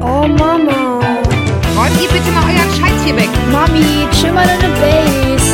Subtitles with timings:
[0.00, 1.00] Oh Mama.
[1.76, 3.28] Räumt ihr bitte mal euren Scheiß hier weg.
[3.50, 5.52] Mami, chill mal deine Base.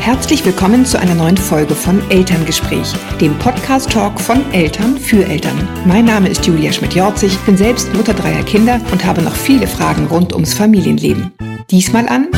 [0.00, 5.68] Herzlich willkommen zu einer neuen Folge von Elterngespräch, dem Podcast-Talk von Eltern für Eltern.
[5.86, 10.06] Mein Name ist Julia Schmidt-Jorzig, bin selbst Mutter dreier Kinder und habe noch viele Fragen
[10.06, 11.32] rund ums Familienleben.
[11.70, 12.28] Diesmal an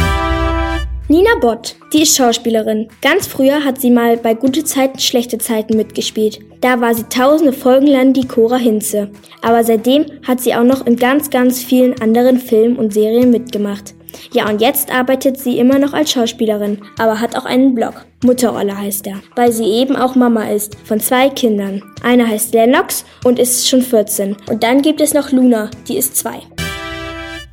[1.07, 2.89] Nina Bott, die ist Schauspielerin.
[3.03, 6.39] Ganz früher hat sie mal bei Gute Zeiten, Schlechte Zeiten mitgespielt.
[6.63, 9.11] Da war sie tausende Folgen lang die Cora Hinze.
[9.43, 13.95] Aber seitdem hat sie auch noch in ganz, ganz vielen anderen Filmen und Serien mitgemacht.
[14.33, 18.07] Ja, und jetzt arbeitet sie immer noch als Schauspielerin, aber hat auch einen Blog.
[18.25, 21.83] Mutterrolle heißt er, weil sie eben auch Mama ist von zwei Kindern.
[22.03, 24.37] Einer heißt Lennox und ist schon 14.
[24.49, 26.41] Und dann gibt es noch Luna, die ist zwei.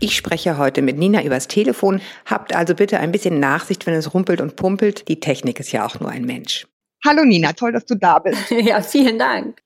[0.03, 2.01] Ich spreche heute mit Nina übers Telefon.
[2.25, 5.07] Habt also bitte ein bisschen Nachsicht, wenn es rumpelt und pumpelt.
[5.07, 6.65] Die Technik ist ja auch nur ein Mensch.
[7.05, 8.49] Hallo Nina, toll, dass du da bist.
[8.51, 9.61] Ja, vielen Dank.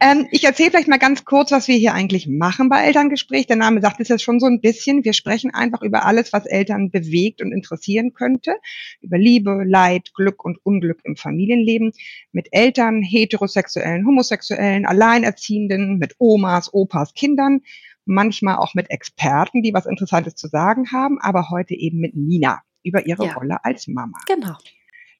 [0.00, 3.46] Ähm, ich erzähle vielleicht mal ganz kurz, was wir hier eigentlich machen bei Elterngespräch.
[3.46, 5.04] Der Name sagt es ja schon so ein bisschen.
[5.04, 8.56] Wir sprechen einfach über alles, was Eltern bewegt und interessieren könnte.
[9.00, 11.92] Über Liebe, Leid, Glück und Unglück im Familienleben.
[12.32, 17.60] Mit Eltern, heterosexuellen, homosexuellen, Alleinerziehenden, mit Omas, Opas, Kindern
[18.06, 22.62] manchmal auch mit Experten, die was Interessantes zu sagen haben, aber heute eben mit Nina
[22.82, 23.34] über ihre Ja.
[23.34, 24.18] Rolle als Mama.
[24.26, 24.56] Genau.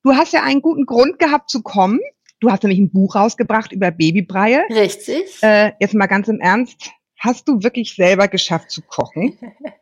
[0.02, 2.00] Du hast ja einen guten Grund gehabt zu kommen.
[2.40, 4.62] Du hast nämlich ein Buch rausgebracht über Babybreie.
[4.70, 5.42] Richtig.
[5.42, 9.36] Äh, jetzt mal ganz im Ernst, hast du wirklich selber geschafft zu kochen?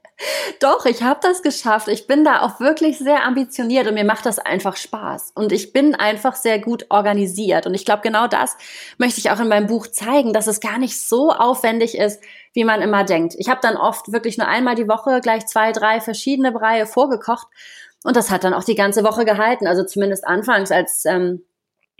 [0.60, 1.88] Doch, ich habe das geschafft.
[1.88, 5.32] Ich bin da auch wirklich sehr ambitioniert und mir macht das einfach Spaß.
[5.34, 7.66] Und ich bin einfach sehr gut organisiert.
[7.66, 8.56] Und ich glaube, genau das
[8.98, 12.64] möchte ich auch in meinem Buch zeigen, dass es gar nicht so aufwendig ist, wie
[12.64, 13.34] man immer denkt.
[13.38, 17.48] Ich habe dann oft wirklich nur einmal die Woche gleich zwei, drei verschiedene Breie vorgekocht.
[18.04, 19.66] Und das hat dann auch die ganze Woche gehalten.
[19.66, 21.44] Also zumindest anfangs, als ähm,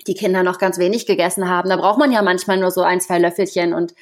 [0.06, 1.68] die Kinder noch ganz wenig gegessen haben.
[1.68, 3.72] Da braucht man ja manchmal nur so ein, zwei Löffelchen.
[3.72, 3.94] Und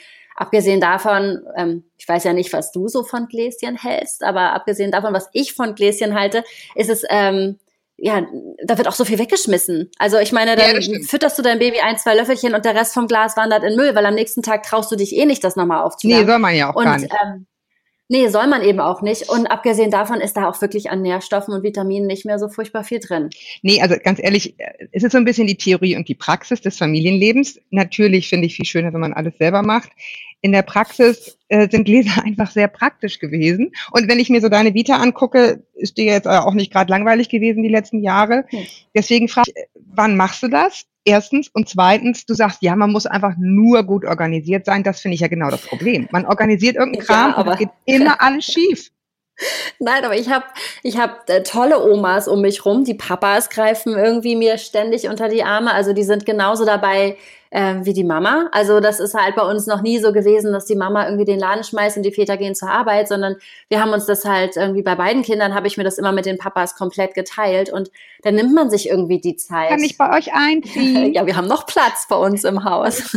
[0.43, 4.91] abgesehen davon, ähm, ich weiß ja nicht, was du so von Gläschen hältst, aber abgesehen
[4.91, 6.45] davon, was ich von Gläschen halte,
[6.75, 7.59] ist es, ähm,
[7.97, 8.27] ja,
[8.65, 9.91] da wird auch so viel weggeschmissen.
[9.99, 11.09] Also ich meine, Ja, dann stimmt.
[11.09, 13.95] fütterst du dein Baby ein, zwei Löffelchen und der Rest vom Glas wandert in Müll,
[13.95, 16.27] weil am nächsten Tag traust du dich eh nicht, das nochmal Nee, aufzuwärmen.
[16.27, 17.15] soll man ja auch gar und nicht.
[17.25, 17.47] ähm,
[18.13, 19.29] nee, soll man eben auch nicht.
[19.31, 22.85] Und abgesehen davon ist da auch wirklich an Nährstoffen und Vitaminen nicht mehr so furchtbar
[22.85, 23.31] viel drin.
[23.63, 26.61] Nee, also ganz ehrlich, äh, es ist so ein bisschen die Theorie und die Praxis
[26.61, 27.59] des Familienlebens.
[27.71, 29.91] Natürlich finde ich viel schöner, wenn man alles selber macht.
[30.43, 33.73] In der Praxis äh, sind Gläser einfach sehr praktisch gewesen.
[33.91, 37.31] Und wenn ich mir so deine Vita angucke, ist dir jetzt auch nicht gerade langweilig
[37.31, 38.45] gewesen die letzten Jahre.
[38.53, 38.69] Nee.
[38.95, 40.85] Deswegen frage ich, äh, wann machst du das?
[41.05, 41.49] Erstens.
[41.53, 44.83] Und zweitens, du sagst, ja, man muss einfach nur gut organisiert sein.
[44.85, 46.09] Das finde ich ja genau das Problem.
[46.13, 48.91] Man organisiert irgendeinen Ja, Kram und aber- es geht immer alles schief.
[49.81, 50.45] Nein, aber ich habe
[50.83, 52.85] ich hab, äh, tolle Omas um mich rum.
[52.85, 55.73] Die Papas greifen irgendwie mir ständig unter die Arme.
[55.73, 57.17] Also die sind genauso dabei
[57.53, 58.49] äh, wie die Mama.
[58.51, 61.39] Also das ist halt bei uns noch nie so gewesen, dass die Mama irgendwie den
[61.39, 63.37] Laden schmeißt und die Väter gehen zur Arbeit, sondern
[63.69, 66.25] wir haben uns das halt irgendwie bei beiden Kindern habe ich mir das immer mit
[66.25, 67.91] den Papas komplett geteilt und
[68.23, 69.69] dann nimmt man sich irgendwie die Zeit.
[69.69, 71.13] Kann ich bei euch einziehen?
[71.13, 73.17] Ja, wir haben noch Platz bei uns im Haus.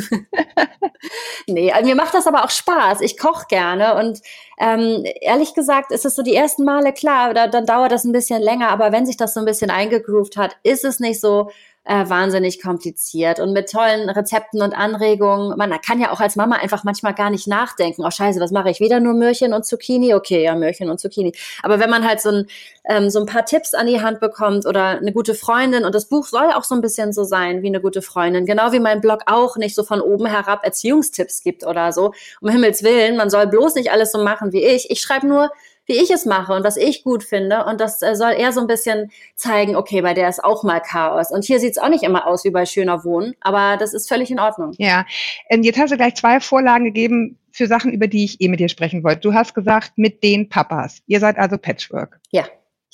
[1.48, 3.00] nee, also mir macht das aber auch Spaß.
[3.02, 4.20] Ich koche gerne und
[4.60, 8.12] ähm, ehrlich gesagt ist es so die ersten Male klar, da, dann dauert das ein
[8.12, 11.50] bisschen länger, aber wenn sich das so ein bisschen eingegroovt hat, ist es nicht so
[11.86, 15.56] äh, wahnsinnig kompliziert und mit tollen Rezepten und Anregungen.
[15.56, 18.04] Man kann ja auch als Mama einfach manchmal gar nicht nachdenken.
[18.04, 18.80] Oh Scheiße, was mache ich?
[18.80, 20.16] Wieder nur Möhrchen und Zucchini?
[20.16, 21.34] Okay, ja, Möhrchen und Zucchini.
[21.62, 22.48] Aber wenn man halt so ein,
[22.86, 26.06] ähm, so ein paar Tipps an die Hand bekommt oder eine gute Freundin und das
[26.06, 29.00] Buch soll auch so ein bisschen so sein wie eine gute Freundin, genau wie mein
[29.00, 32.14] Blog auch nicht so von oben herab Erziehungstipps gibt oder so.
[32.42, 34.90] Um Himmels Willen, man soll bloß nicht alles so machen wie ich.
[34.90, 35.52] Ich schreibe nur,
[35.86, 37.66] wie ich es mache und was ich gut finde.
[37.66, 40.80] Und das äh, soll eher so ein bisschen zeigen, okay, bei der ist auch mal
[40.80, 41.32] Chaos.
[41.32, 44.08] Und hier sieht es auch nicht immer aus wie bei schöner Wohnen, aber das ist
[44.08, 44.74] völlig in Ordnung.
[44.78, 45.06] Ja,
[45.50, 48.60] ähm, jetzt hast du gleich zwei Vorlagen gegeben für Sachen, über die ich eh mit
[48.60, 49.22] dir sprechen wollte.
[49.22, 51.00] Du hast gesagt, mit den Papas.
[51.08, 52.20] Ihr seid also Patchwork.
[52.32, 52.46] Ja,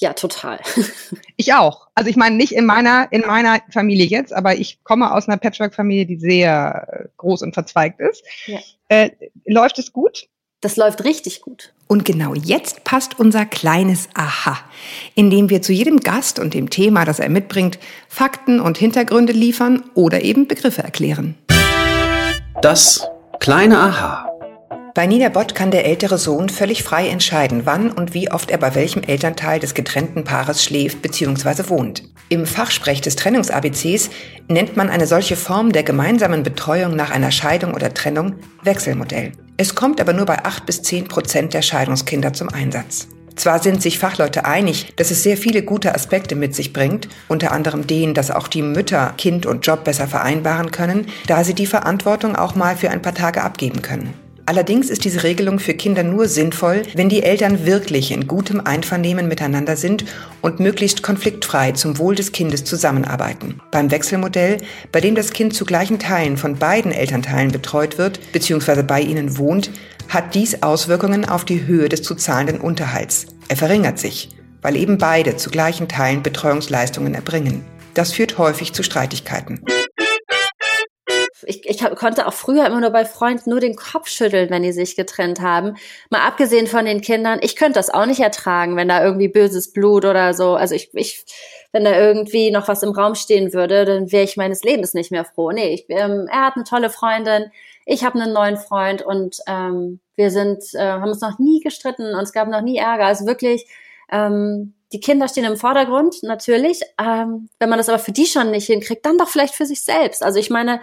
[0.02, 0.60] ja, total.
[1.38, 1.88] Ich auch.
[1.96, 5.38] Also ich meine nicht in meiner, in meiner Familie jetzt, aber ich komme aus einer
[5.38, 8.24] Patchwork-Familie, die sehr äh, groß und verzweigt ist.
[8.46, 8.60] Ja.
[8.90, 9.10] Äh,
[9.46, 10.28] läuft es gut?
[10.62, 11.74] Das läuft richtig gut.
[11.88, 14.60] Und genau jetzt passt unser kleines Aha,
[15.16, 19.84] indem wir zu jedem Gast und dem Thema, das er mitbringt, Fakten und Hintergründe liefern
[19.96, 21.36] oder eben Begriffe erklären.
[22.62, 23.08] Das
[23.40, 24.31] kleine Aha.
[24.94, 28.58] Bei Nina Bott kann der ältere Sohn völlig frei entscheiden, wann und wie oft er
[28.58, 31.70] bei welchem Elternteil des getrennten Paares schläft bzw.
[31.70, 32.04] wohnt.
[32.28, 34.10] Im Fachsprech des Trennungs-ABCs
[34.50, 39.32] nennt man eine solche Form der gemeinsamen Betreuung nach einer Scheidung oder Trennung Wechselmodell.
[39.56, 43.08] Es kommt aber nur bei 8 bis 10 Prozent der Scheidungskinder zum Einsatz.
[43.38, 47.54] Zwar sind sich Fachleute einig, dass es sehr viele gute Aspekte mit sich bringt, unter
[47.54, 51.66] anderem den, dass auch die Mütter Kind und Job besser vereinbaren können, da sie die
[51.66, 54.14] Verantwortung auch mal für ein paar Tage abgeben können.
[54.52, 59.30] Allerdings ist diese Regelung für Kinder nur sinnvoll, wenn die Eltern wirklich in gutem Einvernehmen
[59.30, 60.04] miteinander sind
[60.42, 63.62] und möglichst konfliktfrei zum Wohl des Kindes zusammenarbeiten.
[63.72, 64.58] Beim Wechselmodell,
[64.92, 68.84] bei dem das Kind zu gleichen Teilen von beiden Elternteilen betreut wird bzw.
[68.84, 69.72] bei ihnen wohnt,
[70.10, 73.28] hat dies Auswirkungen auf die Höhe des zu zahlenden Unterhalts.
[73.48, 74.32] Er verringert sich,
[74.62, 77.64] weil eben beide zu gleichen Teilen Betreuungsleistungen erbringen.
[77.94, 79.62] Das führt häufig zu Streitigkeiten
[81.52, 84.72] ich, ich konnte auch früher immer nur bei Freunden nur den Kopf schütteln, wenn die
[84.72, 85.76] sich getrennt haben.
[86.10, 89.74] Mal abgesehen von den Kindern, ich könnte das auch nicht ertragen, wenn da irgendwie böses
[89.74, 90.56] Blut oder so.
[90.56, 91.26] Also ich, ich
[91.72, 95.12] wenn da irgendwie noch was im Raum stehen würde, dann wäre ich meines Lebens nicht
[95.12, 95.52] mehr froh.
[95.52, 97.52] Nee, ich, ähm, er hat eine tolle Freundin,
[97.86, 102.14] ich habe einen neuen Freund und ähm, wir sind, äh, haben uns noch nie gestritten
[102.14, 103.06] und es gab noch nie Ärger.
[103.06, 103.66] Also wirklich,
[104.12, 106.82] ähm, die Kinder stehen im Vordergrund, natürlich.
[107.00, 109.84] Ähm, wenn man das aber für die schon nicht hinkriegt, dann doch vielleicht für sich
[109.84, 110.22] selbst.
[110.22, 110.82] Also ich meine,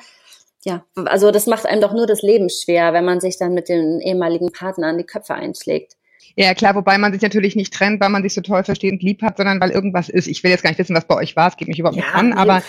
[0.64, 3.69] ja, also das macht einem doch nur das Leben schwer, wenn man sich dann mit
[3.69, 5.96] den ehemaligen Partnern die Köpfe einschlägt.
[6.37, 9.02] Ja, klar, wobei man sich natürlich nicht trennt, weil man sich so toll versteht und
[9.02, 10.28] lieb hat, sondern weil irgendwas ist.
[10.28, 12.05] Ich will jetzt gar nicht wissen, was bei euch war, es geht mich überhaupt ja,
[12.05, 12.62] nicht an, aber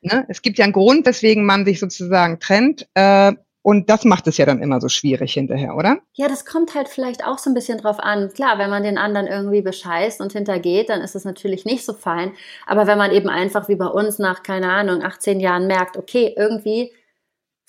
[0.00, 2.88] ne, es gibt ja einen Grund, weswegen man sich sozusagen trennt.
[2.94, 3.32] Äh,
[3.64, 5.98] und das macht es ja dann immer so schwierig hinterher, oder?
[6.14, 8.32] Ja, das kommt halt vielleicht auch so ein bisschen drauf an.
[8.34, 11.92] Klar, wenn man den anderen irgendwie bescheißt und hintergeht, dann ist es natürlich nicht so
[11.92, 12.32] fein.
[12.66, 16.34] Aber wenn man eben einfach wie bei uns nach, keine Ahnung, 18 Jahren merkt, okay,
[16.36, 16.90] irgendwie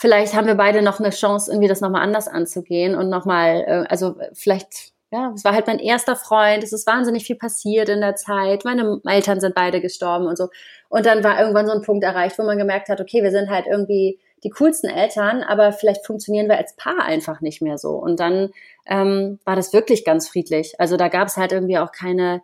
[0.04, 3.86] vielleicht haben wir beide noch eine Chance, irgendwie das nochmal anders anzugehen und nochmal, äh,
[3.88, 8.02] also vielleicht, ja, es war halt mein erster Freund, es ist wahnsinnig viel passiert in
[8.02, 10.50] der Zeit, meine Eltern sind beide gestorben und so.
[10.90, 13.50] Und dann war irgendwann so ein Punkt erreicht, wo man gemerkt hat, okay, wir sind
[13.50, 17.92] halt irgendwie die coolsten Eltern, aber vielleicht funktionieren wir als Paar einfach nicht mehr so.
[17.92, 18.50] Und dann
[18.86, 20.74] ähm, war das wirklich ganz friedlich.
[20.80, 22.42] Also da gab es halt irgendwie auch keine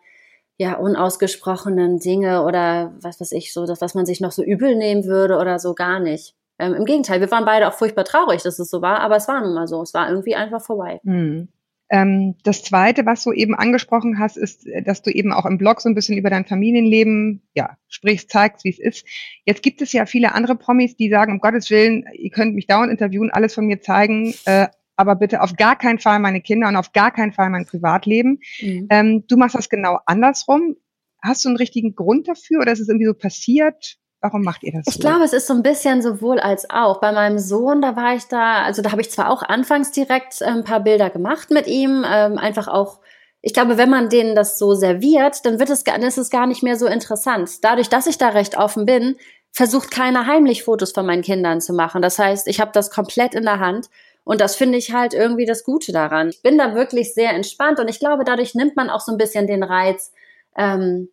[0.56, 4.78] ja, unausgesprochenen Dinge oder was weiß ich, so, das, was man sich noch so übel
[4.78, 6.36] nehmen würde oder so gar nicht.
[6.60, 9.28] Ähm, Im Gegenteil, wir waren beide auch furchtbar traurig, dass es so war, aber es
[9.28, 9.82] war nun mal so.
[9.82, 11.00] Es war irgendwie einfach vorbei.
[11.04, 11.48] Mhm.
[11.92, 15.82] Ähm, das Zweite, was du eben angesprochen hast, ist, dass du eben auch im Blog
[15.82, 19.08] so ein bisschen über dein Familienleben ja, sprichst, zeigst, wie es ist.
[19.46, 22.68] Jetzt gibt es ja viele andere Promis, die sagen, um Gottes Willen, ihr könnt mich
[22.68, 24.68] dauernd interviewen, alles von mir zeigen, äh,
[24.98, 28.40] aber bitte auf gar keinen Fall meine Kinder und auf gar keinen Fall mein Privatleben.
[28.62, 28.88] Mhm.
[28.92, 30.76] Ähm, du machst das genau andersrum.
[31.24, 33.98] Hast du einen richtigen Grund dafür oder ist es irgendwie so passiert?
[34.22, 34.88] Warum macht ihr das?
[34.88, 35.00] Ich so?
[35.00, 37.00] glaube, es ist so ein bisschen sowohl als auch.
[37.00, 40.42] Bei meinem Sohn, da war ich da, also da habe ich zwar auch anfangs direkt
[40.42, 43.00] äh, ein paar Bilder gemacht mit ihm, ähm, einfach auch.
[43.42, 46.46] Ich glaube, wenn man denen das so serviert, dann wird es, dann ist es gar
[46.46, 47.64] nicht mehr so interessant.
[47.64, 49.16] Dadurch, dass ich da recht offen bin,
[49.52, 52.02] versucht keiner heimlich Fotos von meinen Kindern zu machen.
[52.02, 53.90] Das heißt, ich habe das komplett in der Hand.
[54.26, 56.30] Und das finde ich halt irgendwie das Gute daran.
[56.30, 59.18] Ich bin da wirklich sehr entspannt und ich glaube, dadurch nimmt man auch so ein
[59.18, 60.12] bisschen den Reiz,
[60.56, 61.10] ähm,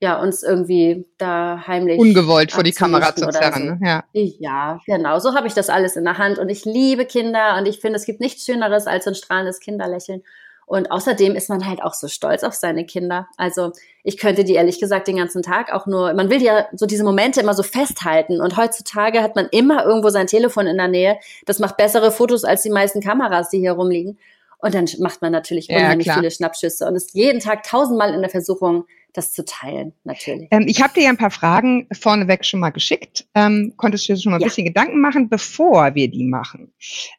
[0.00, 1.98] ja, uns irgendwie da heimlich.
[1.98, 3.78] Ungewollt vor die Kamera zu zerren.
[3.80, 3.86] So.
[3.86, 4.04] Ja.
[4.12, 5.18] ja, genau.
[5.18, 6.38] So habe ich das alles in der Hand.
[6.38, 10.22] Und ich liebe Kinder und ich finde, es gibt nichts Schöneres als ein strahlendes Kinderlächeln.
[10.66, 13.28] Und außerdem ist man halt auch so stolz auf seine Kinder.
[13.36, 13.70] Also
[14.02, 17.04] ich könnte die ehrlich gesagt den ganzen Tag auch nur, man will ja so diese
[17.04, 18.40] Momente immer so festhalten.
[18.40, 21.18] Und heutzutage hat man immer irgendwo sein Telefon in der Nähe.
[21.46, 24.18] Das macht bessere Fotos als die meisten Kameras, die hier rumliegen.
[24.58, 28.20] Und dann macht man natürlich unheimlich ja, viele Schnappschüsse und ist jeden Tag tausendmal in
[28.20, 30.48] der Versuchung, das zu teilen, natürlich.
[30.50, 33.26] Ähm, ich habe dir ja ein paar Fragen vorneweg schon mal geschickt.
[33.34, 34.48] Ähm, konntest du dir schon mal ein ja.
[34.48, 36.72] bisschen Gedanken machen, bevor wir die machen?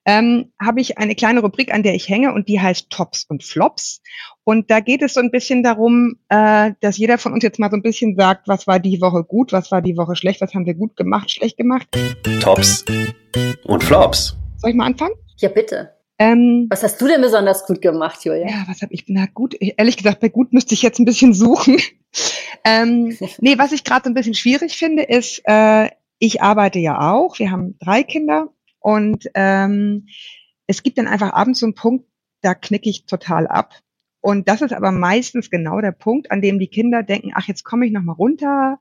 [0.06, 3.44] Ähm, habe ich eine kleine Rubrik, an der ich hänge und die heißt Tops und
[3.44, 4.02] Flops.
[4.44, 7.70] Und da geht es so ein bisschen darum, äh, dass jeder von uns jetzt mal
[7.70, 10.54] so ein bisschen sagt, was war die Woche gut, was war die Woche schlecht, was
[10.54, 11.88] haben wir gut gemacht, schlecht gemacht.
[12.40, 12.86] Tops
[13.66, 14.38] und Flops.
[14.58, 15.16] Soll ich mal anfangen?
[15.38, 15.97] Ja, bitte.
[16.20, 18.48] Ähm, was hast du denn besonders gut gemacht, Julia?
[18.48, 19.06] Ja, was habe ich?
[19.08, 21.78] Na gut, ehrlich gesagt, bei gut müsste ich jetzt ein bisschen suchen.
[22.64, 27.12] ähm, nee, was ich gerade so ein bisschen schwierig finde, ist, äh, ich arbeite ja
[27.12, 27.38] auch.
[27.38, 30.08] Wir haben drei Kinder und ähm,
[30.66, 32.06] es gibt dann einfach abends so einen Punkt,
[32.42, 33.76] da knicke ich total ab.
[34.20, 37.64] Und das ist aber meistens genau der Punkt, an dem die Kinder denken, ach, jetzt
[37.64, 38.80] komme ich noch mal runter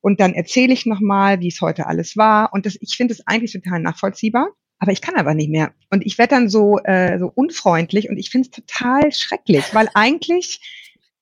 [0.00, 2.52] und dann erzähle ich noch mal, wie es heute alles war.
[2.52, 5.72] Und das, ich finde es eigentlich total nachvollziehbar aber ich kann aber nicht mehr.
[5.90, 9.88] Und ich werde dann so, äh, so unfreundlich und ich finde es total schrecklich, weil
[9.94, 10.60] eigentlich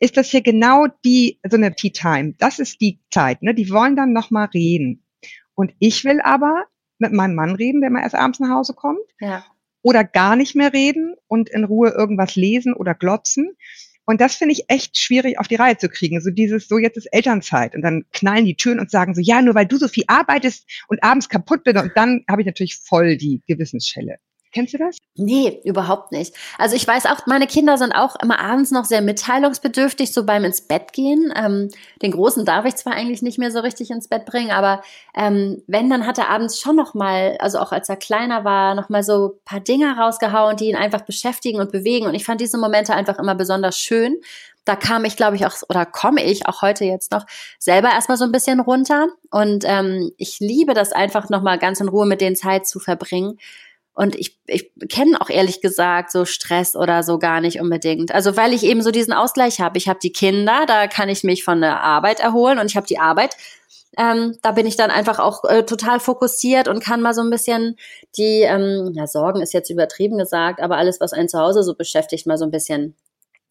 [0.01, 2.35] ist das hier genau die, so eine Tea Time.
[2.39, 3.55] Das ist die Zeit, ne?
[3.55, 5.05] Die wollen dann nochmal reden.
[5.55, 6.65] Und ich will aber
[6.99, 9.01] mit meinem Mann reden, der mal erst abends nach Hause kommt.
[9.21, 9.45] Ja.
[9.83, 13.57] Oder gar nicht mehr reden und in Ruhe irgendwas lesen oder glotzen.
[14.07, 16.21] Und das finde ich echt schwierig auf die Reihe zu kriegen.
[16.21, 17.75] So dieses, so jetzt ist Elternzeit.
[17.75, 20.69] Und dann knallen die Türen und sagen so, ja, nur weil du so viel arbeitest
[20.89, 21.77] und abends kaputt bist.
[21.77, 24.17] Und dann habe ich natürlich voll die Gewissensschelle.
[24.55, 24.99] Kennst du das?
[25.17, 26.33] Nee, überhaupt nicht.
[26.59, 30.45] Also ich weiß auch, meine Kinder sind auch immer abends noch sehr mitteilungsbedürftig, so beim
[30.45, 31.33] ins Bett gehen.
[31.37, 31.71] Ähm,
[32.03, 34.83] den Großen darf ich zwar eigentlich nicht mehr so richtig ins Bett bringen, aber
[35.17, 38.77] ähm, wenn, dann hat er abends schon noch mal, also auch als er kleiner war,
[38.77, 42.07] noch mal so paar Dinge rausgehauen, die ihn einfach beschäftigen und bewegen.
[42.07, 44.21] Und ich fand diese Momente einfach immer besonders schön
[44.65, 47.27] da kam ich, glaube ich, auch, oder komme ich auch heute jetzt noch
[47.59, 49.09] selber erstmal so ein bisschen runter.
[49.31, 53.39] Und ähm, ich liebe das einfach nochmal ganz in Ruhe mit den Zeit zu verbringen.
[53.95, 58.13] Und ich, ich kenne auch ehrlich gesagt so Stress oder so gar nicht unbedingt.
[58.13, 59.79] Also weil ich eben so diesen Ausgleich habe.
[59.79, 62.89] Ich habe die Kinder, da kann ich mich von der Arbeit erholen und ich habe
[62.89, 63.37] die Arbeit.
[63.97, 67.31] Ähm, da bin ich dann einfach auch äh, total fokussiert und kann mal so ein
[67.31, 67.77] bisschen
[68.17, 71.77] die, ähm, ja, Sorgen ist jetzt übertrieben gesagt, aber alles, was einen zu Hause so
[71.77, 72.97] beschäftigt, mal so ein bisschen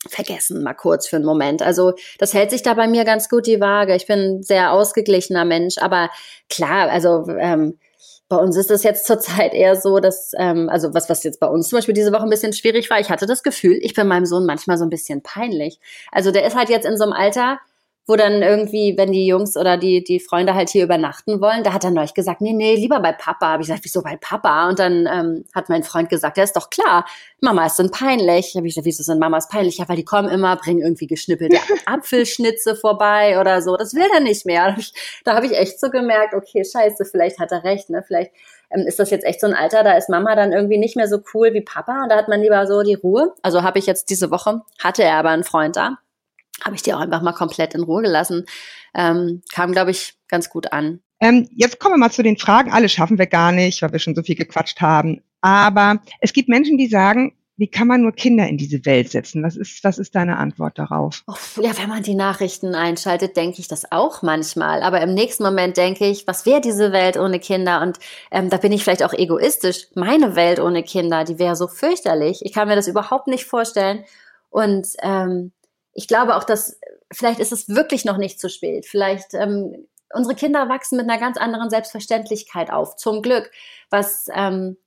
[0.10, 1.62] vergessen, mal kurz für einen Moment.
[1.62, 3.96] Also das hält sich da bei mir ganz gut die Waage.
[3.96, 6.10] Ich bin ein sehr ausgeglichener Mensch, aber
[6.50, 7.80] klar, also ähm,
[8.34, 11.46] bei uns ist es jetzt zurzeit eher so, dass, ähm, also was, was jetzt bei
[11.46, 14.08] uns zum Beispiel diese Woche ein bisschen schwierig war, ich hatte das Gefühl, ich bin
[14.08, 15.80] meinem Sohn manchmal so ein bisschen peinlich.
[16.12, 17.60] Also der ist halt jetzt in so einem Alter,
[18.06, 21.72] wo dann irgendwie, wenn die Jungs oder die, die Freunde halt hier übernachten wollen, da
[21.72, 23.48] hat er neulich gesagt, nee, nee, lieber bei Papa.
[23.48, 24.68] Habe ich gesagt, wieso bei Papa?
[24.68, 27.06] Und dann ähm, hat mein Freund gesagt, ja, ist doch klar,
[27.40, 28.56] Mama ist dann peinlich.
[28.56, 29.78] Habe ich gesagt, wieso sind Mamas peinlich?
[29.78, 33.78] Ja, weil die kommen immer, bringen irgendwie geschnippelte Apfelschnitze vorbei oder so.
[33.78, 34.66] Das will er nicht mehr.
[34.66, 34.94] Da habe ich,
[35.24, 38.04] da hab ich echt so gemerkt, okay, scheiße, vielleicht hat er recht, ne?
[38.06, 38.32] Vielleicht
[38.70, 41.08] ähm, ist das jetzt echt so ein Alter, da ist Mama dann irgendwie nicht mehr
[41.08, 43.34] so cool wie Papa und da hat man lieber so die Ruhe.
[43.44, 46.00] Also habe ich jetzt diese Woche, hatte er aber einen Freund da
[46.62, 48.46] habe ich die auch einfach mal komplett in Ruhe gelassen.
[48.94, 51.00] Ähm, kam, glaube ich, ganz gut an.
[51.20, 52.72] Ähm, jetzt kommen wir mal zu den Fragen.
[52.72, 55.22] Alle schaffen wir gar nicht, weil wir schon so viel gequatscht haben.
[55.42, 59.44] Aber es gibt Menschen, die sagen, wie kann man nur Kinder in diese Welt setzen?
[59.44, 61.24] Was ist, was ist deine Antwort darauf?
[61.62, 64.82] Ja, wenn man die Nachrichten einschaltet, denke ich das auch manchmal.
[64.82, 67.82] Aber im nächsten Moment denke ich, was wäre diese Welt ohne Kinder?
[67.82, 68.00] Und
[68.32, 69.88] ähm, da bin ich vielleicht auch egoistisch.
[69.94, 72.42] Meine Welt ohne Kinder, die wäre so fürchterlich.
[72.44, 74.04] Ich kann mir das überhaupt nicht vorstellen.
[74.50, 75.52] Und ähm,
[75.94, 76.80] ich glaube auch, dass
[77.12, 78.86] vielleicht ist es wirklich noch nicht zu spät.
[78.86, 82.96] Vielleicht ähm, unsere Kinder wachsen mit einer ganz anderen Selbstverständlichkeit auf.
[82.96, 83.52] Zum Glück,
[83.90, 84.78] was ähm,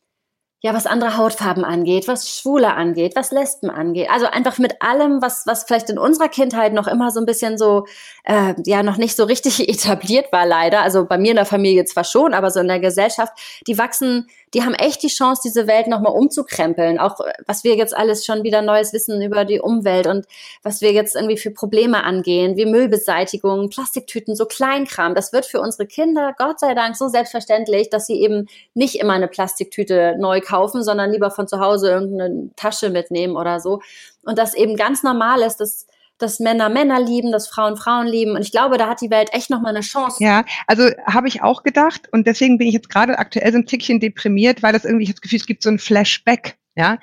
[0.67, 4.11] ja, was andere Hautfarben angeht, was Schwule angeht, was Lesben angeht.
[4.11, 7.57] Also einfach mit allem, was, was vielleicht in unserer Kindheit noch immer so ein bisschen
[7.57, 7.87] so,
[8.25, 10.83] äh, ja, noch nicht so richtig etabliert war, leider.
[10.83, 13.33] Also bei mir in der Familie zwar schon, aber so in der Gesellschaft,
[13.69, 16.99] die wachsen die haben echt die Chance, diese Welt nochmal umzukrempeln.
[16.99, 20.25] Auch was wir jetzt alles schon wieder Neues wissen über die Umwelt und
[20.63, 25.15] was wir jetzt irgendwie für Probleme angehen, wie Müllbeseitigung, Plastiktüten, so Kleinkram.
[25.15, 29.13] Das wird für unsere Kinder, Gott sei Dank, so selbstverständlich, dass sie eben nicht immer
[29.13, 33.81] eine Plastiktüte neu kaufen, sondern lieber von zu Hause irgendeine Tasche mitnehmen oder so.
[34.23, 35.87] Und das eben ganz normal ist, dass
[36.19, 38.33] dass Männer Männer lieben, dass Frauen Frauen lieben.
[38.33, 40.23] Und ich glaube, da hat die Welt echt nochmal eine Chance.
[40.23, 42.09] Ja, also habe ich auch gedacht.
[42.11, 45.11] Und deswegen bin ich jetzt gerade aktuell so ein Tickchen deprimiert, weil das irgendwie, ich
[45.11, 46.57] habe das Gefühl, es gibt so ein Flashback.
[46.75, 46.99] Ja,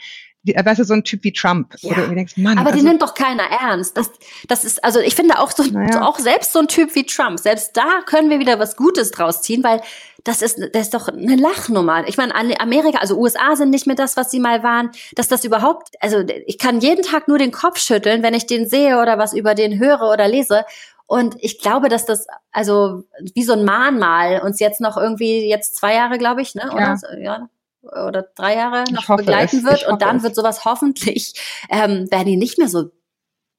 [0.45, 1.73] weißt du, so ein Typ wie Trump.
[1.79, 1.91] Ja.
[1.91, 3.95] Oder denkst, Mann, aber also, die nimmt doch keiner ernst.
[3.97, 4.12] Das,
[4.47, 6.01] das ist, also ich finde auch so, naja.
[6.01, 9.41] auch selbst so ein Typ wie Trump, selbst da können wir wieder was Gutes draus
[9.41, 9.81] ziehen, weil
[10.23, 12.07] das ist, das ist doch eine Lachnummer.
[12.07, 15.43] Ich meine, Amerika, also USA sind nicht mehr das, was sie mal waren, dass das
[15.43, 19.17] überhaupt, also ich kann jeden Tag nur den Kopf schütteln, wenn ich den sehe oder
[19.17, 20.65] was über den höre oder lese.
[21.07, 25.75] Und ich glaube, dass das, also wie so ein Mahnmal uns jetzt noch irgendwie, jetzt
[25.75, 26.71] zwei Jahre, glaube ich, ne?
[26.71, 26.97] Oder?
[27.01, 27.17] Ja.
[27.19, 27.50] Ja
[27.83, 29.63] oder drei Jahre noch begleiten es.
[29.63, 29.87] wird.
[29.87, 30.23] Und dann es.
[30.23, 31.33] wird sowas hoffentlich,
[31.69, 32.91] ähm, werden die nicht mehr so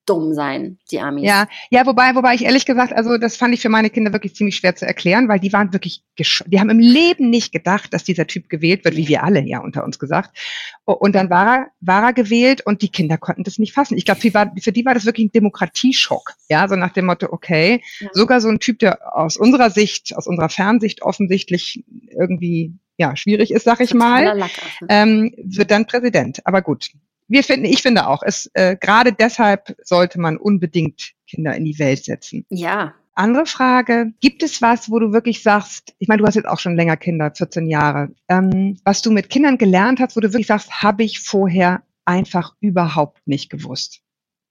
[0.06, 1.24] dumm sein, die Amis.
[1.24, 4.34] Ja, ja, wobei, wobei ich ehrlich gesagt, also das fand ich für meine Kinder wirklich
[4.34, 8.04] ziemlich schwer zu erklären, weil die waren wirklich, die haben im Leben nicht gedacht, dass
[8.04, 10.36] dieser Typ gewählt wird, wie wir alle ja unter uns gesagt.
[10.84, 13.96] Und dann war er, war er gewählt und die Kinder konnten das nicht fassen.
[13.96, 17.28] Ich glaube, für, für die war das wirklich ein Demokratieschock, ja, so nach dem Motto,
[17.30, 18.08] okay, ja.
[18.12, 23.50] sogar so ein Typ, der aus unserer Sicht, aus unserer Fernsicht offensichtlich irgendwie ja, schwierig
[23.50, 24.48] ist, sag ich mal,
[24.88, 26.46] ähm, wird dann Präsident.
[26.46, 26.90] Aber gut,
[27.28, 31.78] wir finden, ich finde auch, es äh, gerade deshalb sollte man unbedingt Kinder in die
[31.78, 32.44] Welt setzen.
[32.50, 32.94] Ja.
[33.16, 36.58] Andere Frage, gibt es was, wo du wirklich sagst, ich meine, du hast jetzt auch
[36.58, 40.48] schon länger Kinder, 14 Jahre, ähm, was du mit Kindern gelernt hast, wo du wirklich
[40.48, 44.00] sagst, habe ich vorher einfach überhaupt nicht gewusst?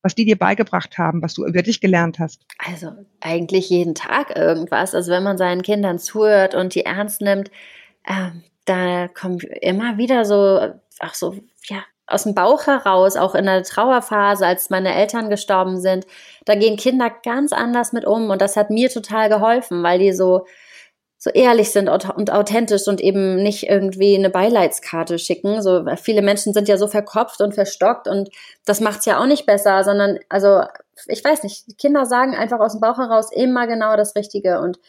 [0.02, 2.46] Was die dir beigebracht haben, was du über dich gelernt hast?
[2.58, 4.96] Also eigentlich jeden Tag irgendwas.
[4.96, 7.52] Also wenn man seinen Kindern zuhört und die ernst nimmt,
[8.06, 8.32] äh,
[8.66, 10.60] da kommen immer wieder so,
[11.00, 15.80] ach so, ja, aus dem Bauch heraus, auch in der Trauerphase, als meine Eltern gestorben
[15.80, 16.06] sind,
[16.46, 20.14] da gehen Kinder ganz anders mit um und das hat mir total geholfen, weil die
[20.14, 20.46] so
[21.24, 25.62] so ehrlich sind und authentisch und eben nicht irgendwie eine Beileidskarte schicken.
[25.62, 28.30] So viele Menschen sind ja so verkopft und verstockt und
[28.66, 30.64] das macht's ja auch nicht besser, sondern also
[31.08, 34.80] ich weiß nicht, Kinder sagen einfach aus dem Bauch heraus immer genau das Richtige und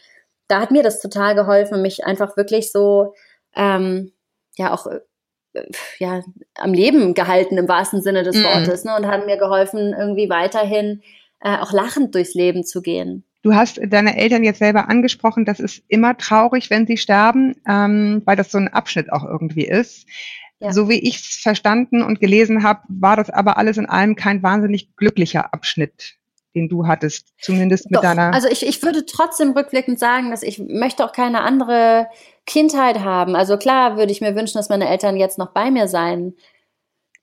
[0.47, 3.13] da hat mir das total geholfen, mich einfach wirklich so,
[3.55, 4.11] ähm,
[4.57, 4.87] ja, auch
[5.99, 6.21] ja,
[6.55, 8.43] am Leben gehalten im wahrsten Sinne des mhm.
[8.43, 11.01] Wortes ne, und haben mir geholfen, irgendwie weiterhin
[11.41, 13.23] äh, auch lachend durchs Leben zu gehen.
[13.41, 18.23] Du hast deine Eltern jetzt selber angesprochen, das ist immer traurig, wenn sie sterben, ähm,
[18.25, 20.07] weil das so ein Abschnitt auch irgendwie ist.
[20.59, 20.73] Ja.
[20.73, 24.41] So wie ich es verstanden und gelesen habe, war das aber alles in allem kein
[24.41, 26.15] wahnsinnig glücklicher Abschnitt
[26.55, 28.33] den du hattest, zumindest mit Doch, deiner.
[28.33, 32.07] Also ich, ich würde trotzdem rückblickend sagen, dass ich möchte auch keine andere
[32.45, 33.35] Kindheit haben.
[33.35, 36.33] Also klar würde ich mir wünschen, dass meine Eltern jetzt noch bei mir sein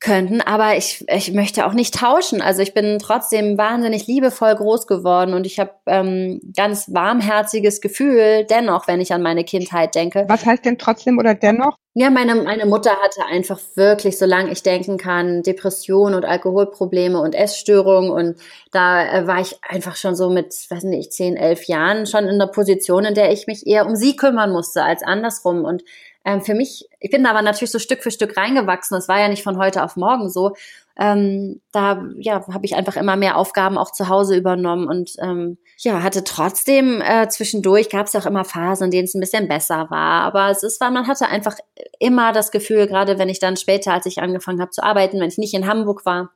[0.03, 2.43] könnten, aber ich, ich möchte auch nicht tauschen.
[2.43, 8.45] Also ich bin trotzdem wahnsinnig liebevoll groß geworden und ich habe ähm, ganz warmherziges Gefühl,
[8.45, 10.25] dennoch, wenn ich an meine Kindheit denke.
[10.29, 11.77] Was heißt denn trotzdem oder dennoch?
[11.95, 17.35] Ja, meine, meine Mutter hatte einfach wirklich, solange ich denken kann, Depressionen und Alkoholprobleme und
[17.35, 18.11] Essstörungen.
[18.11, 18.37] Und
[18.73, 22.39] da äh, war ich einfach schon so mit, weiß nicht, zehn, elf Jahren schon in
[22.39, 25.67] der Position, in der ich mich eher um sie kümmern musste als andersrum.
[25.67, 25.85] Und
[26.25, 28.97] ähm, für mich, ich bin aber natürlich so Stück für Stück reingewachsen.
[28.97, 30.55] Das war ja nicht von heute auf morgen so.
[30.99, 35.57] Ähm, da ja, habe ich einfach immer mehr Aufgaben auch zu Hause übernommen und ähm,
[35.79, 39.49] ja, hatte trotzdem äh, zwischendurch gab es auch immer Phasen, in denen es ein bisschen
[39.49, 40.23] besser war.
[40.23, 41.57] Aber es ist, man hatte einfach
[41.99, 45.29] immer das Gefühl, gerade wenn ich dann später, als ich angefangen habe zu arbeiten, wenn
[45.29, 46.31] ich nicht in Hamburg war,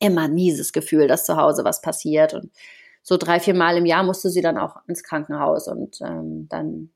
[0.00, 2.34] immer ein mieses Gefühl, dass zu Hause was passiert.
[2.34, 2.50] Und
[3.02, 6.90] so drei, vier Mal im Jahr musste sie dann auch ins Krankenhaus und ähm, dann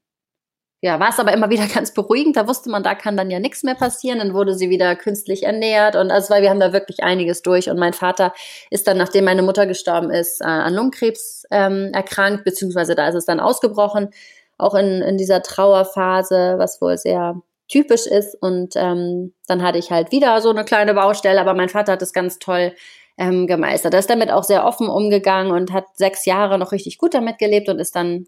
[0.81, 2.37] ja, war es aber immer wieder ganz beruhigend.
[2.37, 4.19] Da wusste man, da kann dann ja nichts mehr passieren.
[4.19, 7.69] Dann wurde sie wieder künstlich ernährt und also weil wir haben da wirklich einiges durch.
[7.69, 8.33] Und mein Vater
[8.71, 13.17] ist dann, nachdem meine Mutter gestorben ist, äh, an Lungenkrebs ähm, erkrankt, beziehungsweise da ist
[13.17, 14.11] es dann ausgebrochen,
[14.57, 18.35] auch in, in dieser Trauerphase, was wohl sehr typisch ist.
[18.41, 22.03] Und ähm, dann hatte ich halt wieder so eine kleine Baustelle, aber mein Vater hat
[22.03, 22.73] es ganz toll
[23.19, 23.95] ähm, gemeistert.
[23.95, 27.39] Er ist damit auch sehr offen umgegangen und hat sechs Jahre noch richtig gut damit
[27.39, 28.27] gelebt und ist dann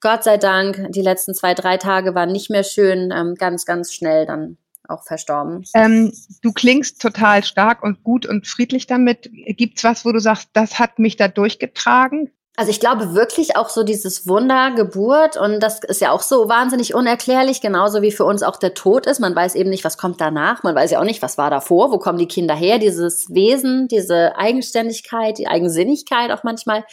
[0.00, 3.92] Gott sei Dank, die letzten zwei, drei Tage waren nicht mehr schön, ähm, ganz, ganz
[3.92, 5.64] schnell dann auch verstorben.
[5.74, 6.12] Ähm,
[6.42, 9.30] du klingst total stark und gut und friedlich damit.
[9.56, 12.30] Gibt's was, wo du sagst, das hat mich da durchgetragen?
[12.56, 16.48] Also ich glaube wirklich auch so dieses Wunder Geburt und das ist ja auch so
[16.48, 19.20] wahnsinnig unerklärlich, genauso wie für uns auch der Tod ist.
[19.20, 20.64] Man weiß eben nicht, was kommt danach.
[20.64, 23.86] Man weiß ja auch nicht, was war davor, wo kommen die Kinder her, dieses Wesen,
[23.86, 26.84] diese Eigenständigkeit, die Eigensinnigkeit auch manchmal.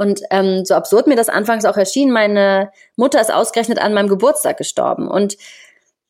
[0.00, 4.08] Und ähm, so absurd mir das anfangs auch erschien, meine Mutter ist ausgerechnet an meinem
[4.08, 5.06] Geburtstag gestorben.
[5.08, 5.36] Und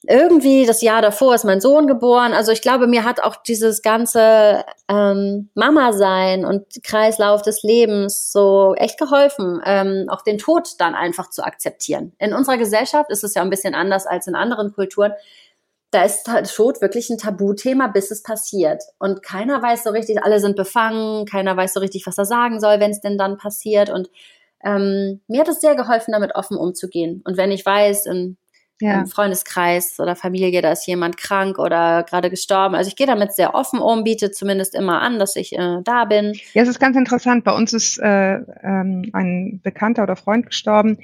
[0.07, 2.33] irgendwie das Jahr davor ist mein Sohn geboren.
[2.33, 8.77] Also ich glaube, mir hat auch dieses ganze ähm, Mama-Sein und Kreislauf des Lebens so
[8.77, 12.13] echt geholfen, ähm, auch den Tod dann einfach zu akzeptieren.
[12.21, 15.15] In unserer Gesellschaft ist es ja ein bisschen anders als in anderen Kulturen
[15.91, 18.83] da ist halt Tod wirklich ein Tabuthema, bis es passiert.
[18.99, 22.61] Und keiner weiß so richtig, alle sind befangen, keiner weiß so richtig, was er sagen
[22.61, 23.91] soll, wenn es denn dann passiert.
[23.91, 24.09] Und
[24.65, 27.23] ähm, mir hat es sehr geholfen, damit offen umzugehen.
[27.25, 28.37] Und wenn ich weiß, in,
[28.81, 29.01] ja.
[29.01, 32.77] im Freundeskreis oder Familie, da ist jemand krank oder gerade gestorben.
[32.77, 36.05] Also ich gehe damit sehr offen um, biete zumindest immer an, dass ich äh, da
[36.05, 36.35] bin.
[36.55, 37.43] Ja, es ist ganz interessant.
[37.43, 40.99] Bei uns ist äh, ähm, ein Bekannter oder Freund gestorben.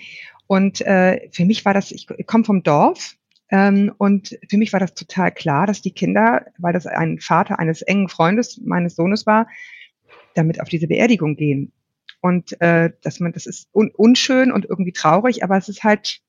[0.46, 3.16] Und äh, für mich war das, ich, komme vom Dorf
[3.51, 7.83] und für mich war das total klar, dass die Kinder, weil das ein Vater eines
[7.83, 9.47] engen Freundes meines Sohnes war,
[10.35, 11.73] damit auf diese Beerdigung gehen.
[12.21, 16.21] Und äh, dass man, das ist un unschön und irgendwie traurig, aber es ist halt,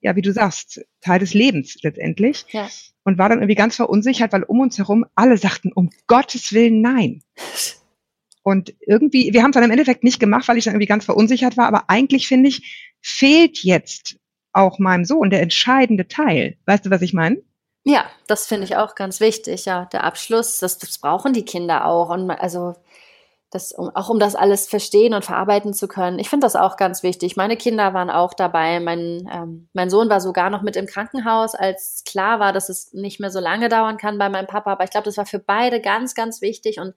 [0.00, 2.44] ja, wie du sagst, Teil des Lebens letztendlich.
[2.50, 2.68] Ja.
[3.04, 6.80] Und war dann irgendwie ganz verunsichert, weil um uns herum alle sagten, um Gottes Willen
[6.80, 7.22] nein.
[8.42, 11.04] Und irgendwie, wir haben es dann im Endeffekt nicht gemacht, weil ich dann irgendwie ganz
[11.04, 14.18] verunsichert war, aber eigentlich finde ich, fehlt jetzt
[14.58, 16.56] auch meinem Sohn der entscheidende Teil.
[16.66, 17.42] Weißt du, was ich meine?
[17.84, 19.86] Ja, das finde ich auch ganz wichtig, ja.
[19.86, 22.10] Der Abschluss, das, das brauchen die Kinder auch.
[22.10, 22.74] Und also
[23.50, 26.18] das, um, auch um das alles verstehen und verarbeiten zu können.
[26.18, 27.36] Ich finde das auch ganz wichtig.
[27.36, 28.78] Meine Kinder waren auch dabei.
[28.80, 32.92] Mein, ähm, mein Sohn war sogar noch mit im Krankenhaus, als klar war, dass es
[32.92, 34.72] nicht mehr so lange dauern kann bei meinem Papa.
[34.72, 36.78] Aber ich glaube, das war für beide ganz, ganz wichtig.
[36.78, 36.94] Und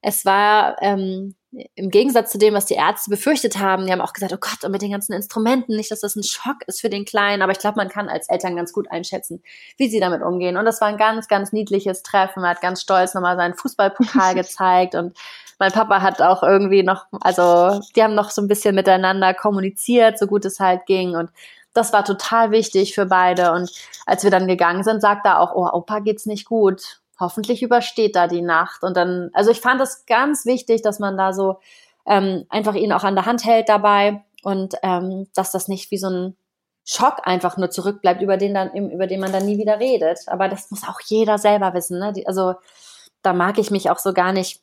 [0.00, 1.36] es war ähm,
[1.74, 4.62] im Gegensatz zu dem, was die Ärzte befürchtet haben, die haben auch gesagt, oh Gott,
[4.64, 7.52] und mit den ganzen Instrumenten, nicht, dass das ein Schock ist für den Kleinen, aber
[7.52, 9.42] ich glaube, man kann als Eltern ganz gut einschätzen,
[9.76, 10.56] wie sie damit umgehen.
[10.56, 12.44] Und das war ein ganz, ganz niedliches Treffen.
[12.44, 15.16] Er hat ganz stolz nochmal seinen Fußballpokal gezeigt und
[15.58, 20.18] mein Papa hat auch irgendwie noch, also die haben noch so ein bisschen miteinander kommuniziert,
[20.18, 21.30] so gut es halt ging und
[21.72, 23.52] das war total wichtig für beide.
[23.52, 23.70] Und
[24.06, 28.16] als wir dann gegangen sind, sagt er auch, oh, Opa geht's nicht gut hoffentlich übersteht
[28.16, 28.82] da die Nacht.
[28.82, 31.60] Und dann, also ich fand es ganz wichtig, dass man da so
[32.06, 35.98] ähm, einfach ihn auch an der Hand hält dabei und ähm, dass das nicht wie
[35.98, 36.36] so ein
[36.84, 40.20] Schock einfach nur zurückbleibt, über den dann, über den man dann nie wieder redet.
[40.28, 41.98] Aber das muss auch jeder selber wissen.
[41.98, 42.12] Ne?
[42.12, 42.54] Die, also
[43.22, 44.62] da mag ich mich auch so gar nicht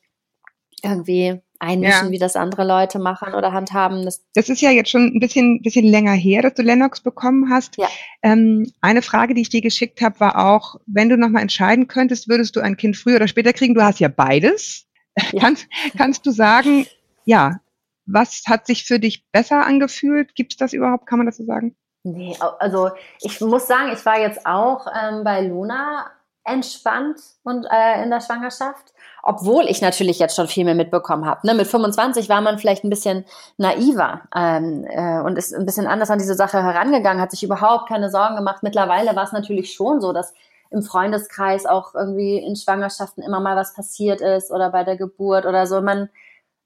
[0.84, 2.10] irgendwie einmischen, ja.
[2.10, 4.04] wie das andere Leute machen oder handhaben.
[4.04, 7.50] Das, das ist ja jetzt schon ein bisschen, bisschen länger her, dass du Lennox bekommen
[7.50, 7.76] hast.
[7.78, 7.88] Ja.
[8.22, 12.28] Ähm, eine Frage, die ich dir geschickt habe, war auch, wenn du nochmal entscheiden könntest,
[12.28, 13.74] würdest du ein Kind früher oder später kriegen?
[13.74, 14.86] Du hast ja beides.
[15.32, 15.40] Ja.
[15.40, 16.86] Kannst, kannst du sagen,
[17.24, 17.60] ja,
[18.06, 20.34] was hat sich für dich besser angefühlt?
[20.34, 21.06] Gibt es das überhaupt?
[21.06, 21.76] Kann man das so sagen?
[22.02, 26.10] Nee, also ich muss sagen, ich war jetzt auch ähm, bei Luna
[26.44, 31.46] entspannt und äh, in der Schwangerschaft, obwohl ich natürlich jetzt schon viel mehr mitbekommen habe.
[31.46, 31.54] Ne?
[31.54, 33.24] Mit 25 war man vielleicht ein bisschen
[33.56, 37.88] naiver ähm, äh, und ist ein bisschen anders an diese Sache herangegangen, hat sich überhaupt
[37.88, 38.62] keine Sorgen gemacht.
[38.62, 40.34] Mittlerweile war es natürlich schon so, dass
[40.70, 45.46] im Freundeskreis auch irgendwie in Schwangerschaften immer mal was passiert ist oder bei der Geburt
[45.46, 45.80] oder so.
[45.80, 46.10] Man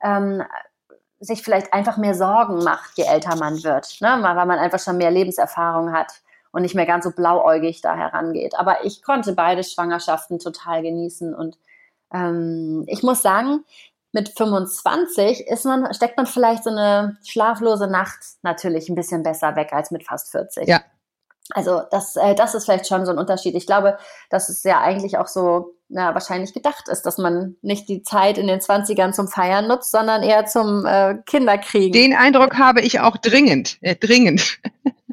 [0.03, 0.43] ähm,
[1.21, 4.19] sich vielleicht einfach mehr Sorgen macht, je älter man wird, ne?
[4.23, 6.13] weil man einfach schon mehr Lebenserfahrung hat
[6.59, 8.59] und nicht mehr ganz so blauäugig da herangeht.
[8.59, 11.57] Aber ich konnte beide Schwangerschaften total genießen und
[12.13, 13.65] ähm, ich muss sagen,
[14.11, 19.55] mit 25 ist man, steckt man vielleicht so eine schlaflose Nacht natürlich ein bisschen besser
[19.55, 20.67] weg als mit fast 40.
[20.67, 20.81] Ja.
[21.51, 23.55] Also das, äh, das ist vielleicht schon so ein Unterschied.
[23.55, 23.97] Ich glaube,
[24.29, 28.37] dass es ja eigentlich auch so na, wahrscheinlich gedacht ist, dass man nicht die Zeit
[28.37, 31.93] in den 20ern zum Feiern nutzt, sondern eher zum äh, Kinderkriegen.
[31.93, 34.59] Den Eindruck habe ich auch dringend, äh, dringend.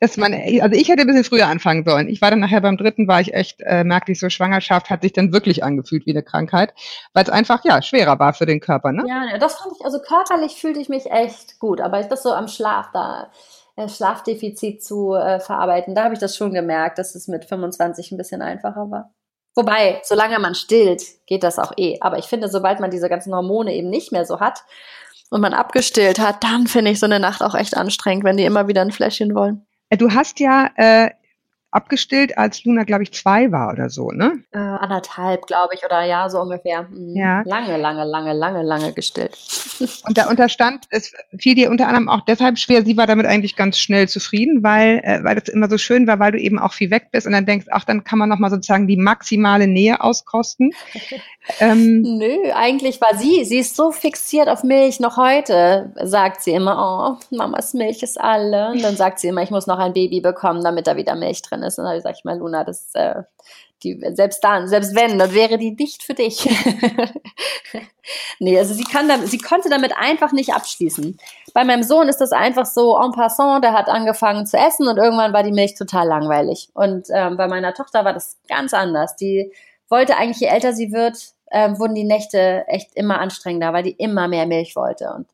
[0.00, 2.08] dass man, also ich hätte ein bisschen früher anfangen sollen.
[2.08, 5.02] Ich war dann nachher beim dritten, war ich echt, äh, merkte ich so, Schwangerschaft hat
[5.02, 6.74] sich dann wirklich angefühlt wie eine Krankheit,
[7.12, 9.04] weil es einfach, ja, schwerer war für den Körper, ne?
[9.06, 12.48] Ja, das fand ich, also körperlich fühlte ich mich echt gut, aber das so am
[12.48, 13.30] Schlaf da,
[13.76, 18.12] äh, Schlafdefizit zu äh, verarbeiten, da habe ich das schon gemerkt, dass es mit 25
[18.12, 19.12] ein bisschen einfacher war.
[19.56, 21.98] Wobei, solange man stillt, geht das auch eh.
[22.00, 24.64] Aber ich finde, sobald man diese ganzen Hormone eben nicht mehr so hat
[25.34, 28.44] und man abgestillt hat, dann finde ich so eine Nacht auch echt anstrengend, wenn die
[28.44, 29.66] immer wieder ein Fläschchen wollen.
[29.88, 31.10] Äh, du hast ja äh,
[31.74, 34.44] abgestillt, als Luna, glaube ich, zwei war oder so, ne?
[34.52, 36.82] Äh, anderthalb, glaube ich, oder ja, so ungefähr.
[36.82, 37.16] Mhm.
[37.16, 37.42] Ja.
[37.44, 39.36] Lange, lange, lange, lange, lange gestillt.
[40.06, 43.56] Und da unterstand, es fiel dir unter anderem auch deshalb schwer, sie war damit eigentlich
[43.56, 46.72] ganz schnell zufrieden, weil, äh, weil das immer so schön war, weil du eben auch
[46.72, 50.00] viel weg bist und dann denkst, ach, dann kann man nochmal sozusagen die maximale Nähe
[50.00, 50.70] auskosten.
[51.58, 56.52] ähm, Nö, eigentlich war sie, sie ist so fixiert auf Milch noch heute, sagt sie
[56.52, 58.70] immer, oh, Mamas Milch ist alle.
[58.70, 61.42] Und dann sagt sie immer, ich muss noch ein Baby bekommen, damit da wieder Milch
[61.42, 61.78] drin ist.
[61.78, 63.22] Und dann sage ich mal, Luna, das äh,
[63.84, 66.48] die, selbst dann, selbst wenn, dann wäre die dicht für dich.
[68.38, 71.18] nee, also sie kann damit, sie konnte damit einfach nicht abschließen.
[71.52, 74.96] Bei meinem Sohn ist das einfach so en passant, der hat angefangen zu essen und
[74.96, 76.70] irgendwann war die Milch total langweilig.
[76.74, 79.16] Und ähm, bei meiner Tochter war das ganz anders.
[79.16, 79.52] Die
[79.88, 83.92] wollte eigentlich, je älter sie wird, ähm, wurden die Nächte echt immer anstrengender, weil die
[83.92, 85.12] immer mehr Milch wollte.
[85.14, 85.28] Und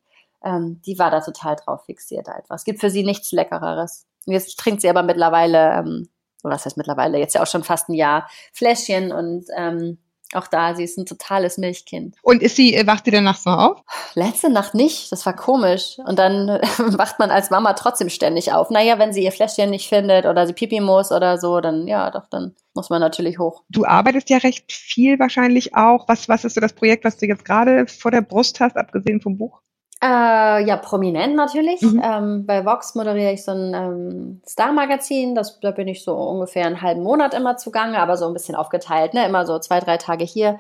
[0.45, 2.57] ähm, die war da total drauf fixiert einfach.
[2.57, 4.07] Es gibt für sie nichts Leckereres.
[4.27, 6.09] Jetzt trinkt sie aber mittlerweile, ähm,
[6.45, 9.99] oder das heißt mittlerweile, jetzt ja auch schon fast ein Jahr, Fläschchen und ähm,
[10.33, 12.15] auch da, sie ist ein totales Milchkind.
[12.23, 13.83] Und ist sie, äh, wacht sie denn nachts noch auf?
[14.15, 15.99] Letzte Nacht nicht, das war komisch.
[16.05, 16.49] Und dann
[16.79, 18.71] wacht man als Mama trotzdem ständig auf.
[18.71, 22.11] Naja, wenn sie ihr Fläschchen nicht findet oder sie pipi muss oder so, dann ja,
[22.11, 23.65] doch, dann muss man natürlich hoch.
[23.69, 26.07] Du arbeitest ja recht viel wahrscheinlich auch.
[26.07, 29.21] Was, was ist so das Projekt, was du jetzt gerade vor der Brust hast, abgesehen
[29.21, 29.61] vom Buch?
[30.03, 31.83] Äh, ja, prominent natürlich.
[31.83, 32.03] Mhm.
[32.03, 35.35] Ähm, bei Vox moderiere ich so ein ähm, Star-Magazin.
[35.35, 39.13] Da bin ich so ungefähr einen halben Monat immer zugange, aber so ein bisschen aufgeteilt.
[39.13, 39.27] Ne?
[39.27, 40.59] Immer so zwei, drei Tage hier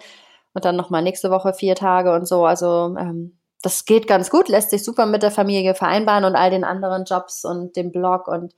[0.53, 2.44] und dann nochmal nächste Woche vier Tage und so.
[2.44, 6.50] Also ähm, das geht ganz gut, lässt sich super mit der Familie vereinbaren und all
[6.50, 8.55] den anderen Jobs und dem Blog und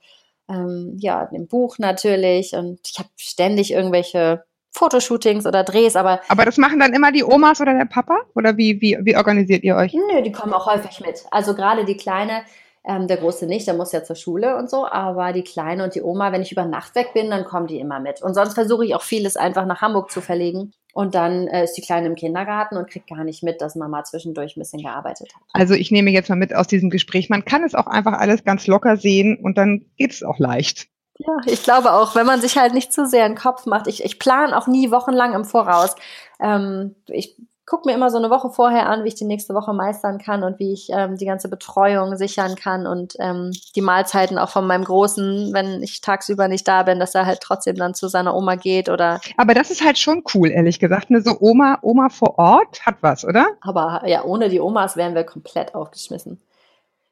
[0.49, 2.53] ähm, ja, dem Buch natürlich.
[2.53, 4.43] Und ich habe ständig irgendwelche
[4.73, 6.21] Fotoshootings oder Drehs, aber.
[6.27, 8.21] Aber das machen dann immer die Omas oder der Papa?
[8.35, 9.93] Oder wie, wie, wie organisiert ihr euch?
[9.93, 11.23] Nö, die kommen auch häufig mit.
[11.31, 12.43] Also gerade die Kleine,
[12.83, 15.95] ähm, der Große nicht, der muss ja zur Schule und so, aber die Kleine und
[15.95, 18.21] die Oma, wenn ich über Nacht weg bin, dann kommen die immer mit.
[18.21, 20.73] Und sonst versuche ich auch vieles einfach nach Hamburg zu verlegen.
[20.93, 24.03] Und dann äh, ist die Kleine im Kindergarten und kriegt gar nicht mit, dass Mama
[24.03, 25.41] zwischendurch ein bisschen gearbeitet hat.
[25.51, 28.43] Also ich nehme jetzt mal mit aus diesem Gespräch, man kann es auch einfach alles
[28.43, 30.87] ganz locker sehen und dann geht es auch leicht.
[31.19, 33.87] Ja, ich glaube auch, wenn man sich halt nicht zu sehr einen Kopf macht.
[33.87, 35.95] Ich, ich plane auch nie wochenlang im Voraus.
[36.39, 39.73] Ähm, ich gucke mir immer so eine Woche vorher an, wie ich die nächste Woche
[39.73, 44.37] meistern kann und wie ich ähm, die ganze Betreuung sichern kann und ähm, die Mahlzeiten
[44.37, 47.93] auch von meinem Großen, wenn ich tagsüber nicht da bin, dass er halt trotzdem dann
[47.93, 49.21] zu seiner Oma geht oder.
[49.37, 51.09] Aber das ist halt schon cool, ehrlich gesagt.
[51.09, 51.21] Ne?
[51.21, 53.47] So Oma, Oma vor Ort hat was, oder?
[53.61, 56.41] Aber ja, ohne die Omas wären wir komplett aufgeschmissen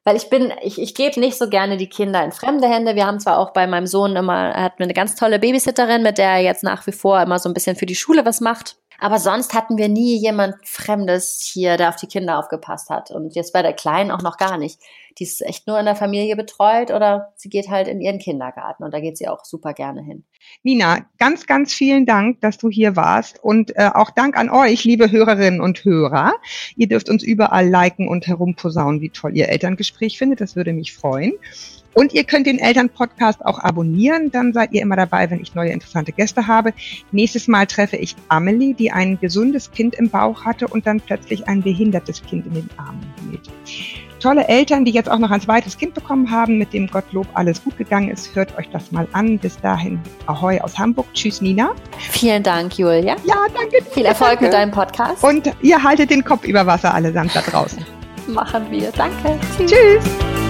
[0.04, 2.96] weil ich bin, ich, ich gebe nicht so gerne die Kinder in fremde Hände.
[2.96, 6.18] Wir haben zwar auch bei meinem Sohn immer, er hat eine ganz tolle Babysitterin, mit
[6.18, 8.78] der er jetzt nach wie vor immer so ein bisschen für die Schule was macht.
[9.00, 13.10] Aber sonst hatten wir nie jemand Fremdes hier, der auf die Kinder aufgepasst hat.
[13.10, 14.80] Und jetzt bei der Kleinen auch noch gar nicht.
[15.18, 18.84] Die ist echt nur in der Familie betreut oder sie geht halt in ihren Kindergarten
[18.84, 20.24] und da geht sie auch super gerne hin.
[20.64, 24.84] Nina, ganz, ganz vielen Dank, dass du hier warst und äh, auch Dank an euch,
[24.84, 26.34] liebe Hörerinnen und Hörer.
[26.76, 30.42] Ihr dürft uns überall liken und herumposaunen, wie toll ihr Elterngespräch findet.
[30.42, 31.34] Das würde mich freuen.
[31.94, 35.72] Und ihr könnt den Elternpodcast auch abonnieren, dann seid ihr immer dabei, wenn ich neue
[35.72, 36.74] interessante Gäste habe.
[37.12, 41.48] Nächstes Mal treffe ich Amelie, die ein gesundes Kind im Bauch hatte und dann plötzlich
[41.48, 43.50] ein behindertes Kind in den Armen hielt.
[44.22, 47.64] Tolle Eltern, die jetzt auch noch ein zweites Kind bekommen haben, mit dem Gottlob alles
[47.64, 48.36] gut gegangen ist.
[48.36, 49.40] Hört euch das mal an.
[49.40, 51.08] Bis dahin, Ahoi aus Hamburg.
[51.14, 51.72] Tschüss, Nina.
[51.98, 53.16] Vielen Dank, Julia.
[53.26, 53.84] Ja, danke.
[53.92, 54.44] Viel Erfolg danke.
[54.46, 55.24] mit deinem Podcast.
[55.24, 57.84] Und ihr haltet den Kopf über Wasser allesamt da draußen.
[58.28, 58.92] Machen wir.
[58.92, 59.40] Danke.
[59.58, 59.72] Tschüss.
[59.72, 60.41] Tschüss.